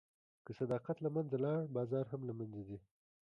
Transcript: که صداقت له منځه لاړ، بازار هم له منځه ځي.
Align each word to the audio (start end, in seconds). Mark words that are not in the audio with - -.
که 0.45 0.51
صداقت 0.59 0.97
له 1.01 1.09
منځه 1.15 1.37
لاړ، 1.45 1.61
بازار 1.77 2.05
هم 2.11 2.21
له 2.27 2.33
منځه 2.39 2.61
ځي. 2.67 2.77